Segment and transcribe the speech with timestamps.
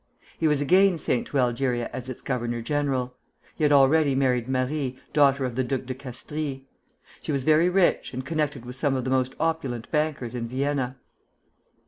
[0.39, 3.15] He was again sent to Algeria as its governor general.
[3.55, 6.61] He had already married Marie, daughter of the Duc de Castries.
[7.21, 10.97] She was very rich, and connected with some of the most opulent bankers in Vienna.